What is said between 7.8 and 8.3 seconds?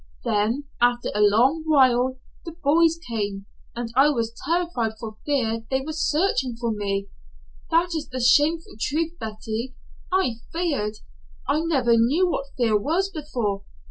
is the